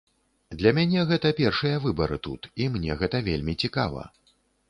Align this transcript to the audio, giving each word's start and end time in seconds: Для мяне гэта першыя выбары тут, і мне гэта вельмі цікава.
Для 0.61 0.69
мяне 0.77 1.01
гэта 1.11 1.31
першыя 1.39 1.75
выбары 1.83 2.17
тут, 2.29 2.49
і 2.65 2.69
мне 2.77 2.91
гэта 3.01 3.17
вельмі 3.31 3.53
цікава. 3.67 4.01